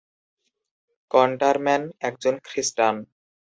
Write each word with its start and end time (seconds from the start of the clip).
কনটারম্যান 1.11 1.83
একজন 1.99 2.35
খ্রিস্টান। 2.47 2.95